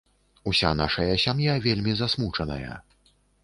[0.51, 2.73] Уся нашая сям'я вельмі засмучаная.